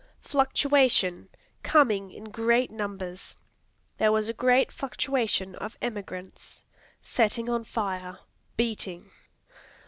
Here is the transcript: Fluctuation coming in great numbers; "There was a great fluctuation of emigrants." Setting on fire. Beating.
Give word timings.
Fluctuation 0.23 1.29
coming 1.61 2.09
in 2.09 2.23
great 2.23 2.71
numbers; 2.71 3.37
"There 3.99 4.11
was 4.11 4.27
a 4.29 4.33
great 4.33 4.71
fluctuation 4.71 5.53
of 5.57 5.77
emigrants." 5.79 6.65
Setting 7.03 7.47
on 7.49 7.63
fire. 7.63 8.17
Beating. 8.57 9.11